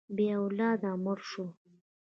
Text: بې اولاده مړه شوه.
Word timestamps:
بې 0.15 0.27
اولاده 0.39 0.91
مړه 1.03 1.23
شوه. 1.29 1.47